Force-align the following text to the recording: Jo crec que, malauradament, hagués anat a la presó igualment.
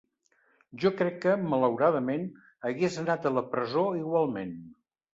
Jo 0.83 0.91
crec 1.01 1.19
que, 1.25 1.35
malauradament, 1.51 2.25
hagués 2.73 3.01
anat 3.05 3.31
a 3.33 3.37
la 3.39 3.47
presó 3.55 3.89
igualment. 4.05 4.61